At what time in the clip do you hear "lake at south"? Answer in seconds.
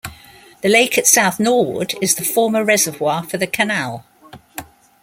0.67-1.39